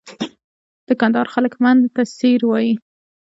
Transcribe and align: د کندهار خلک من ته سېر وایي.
د 0.87 0.89
کندهار 0.99 1.27
خلک 1.33 1.53
من 1.63 1.77
ته 1.93 2.01
سېر 2.17 2.41
وایي. 2.45 2.73